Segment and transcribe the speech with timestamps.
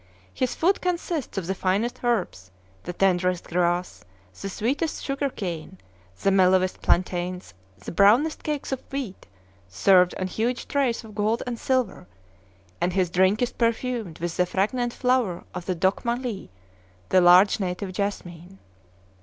[0.33, 2.49] His food consists of the finest herbs,
[2.85, 4.03] the tenderest grass,
[4.41, 5.77] the sweetest sugar cane,
[6.23, 9.27] the mellowest plantains, the brownest cakes of wheat,
[9.67, 12.07] served on huge trays of gold and silver;
[12.81, 16.49] and his drink is perfumed with the fragrant flower of the dok mallee,
[17.09, 18.57] the large native jessamine.